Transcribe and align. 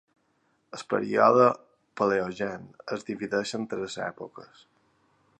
El 0.77 0.83
període 0.93 1.49
Paleogen 2.01 2.65
es 2.97 3.05
divideix 3.11 3.51
en 3.59 3.67
tres 3.75 3.99
èpoques: 4.07 4.65